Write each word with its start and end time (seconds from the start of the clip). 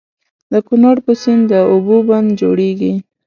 د 0.51 0.53
کنړ 0.67 0.95
په 1.05 1.13
سيند 1.21 1.43
د 1.51 1.53
اوبو 1.71 1.97
بند 2.09 2.27
جوړيږي. 2.41 2.93